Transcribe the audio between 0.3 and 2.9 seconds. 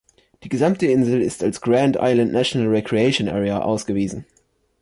Die gesamte Insel ist als Grand Island National